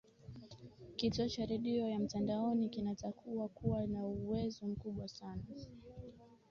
[0.95, 5.67] kituo cha redio ya mtandaoni kinatakuwa kuwa na uwezo mkubwa sanas